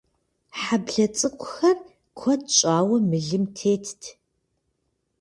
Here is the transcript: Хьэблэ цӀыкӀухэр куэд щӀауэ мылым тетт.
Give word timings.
Хьэблэ 0.59 1.05
цӀыкӀухэр 1.17 1.77
куэд 2.17 2.41
щӀауэ 2.55 2.97
мылым 3.09 3.43
тетт. 3.55 4.01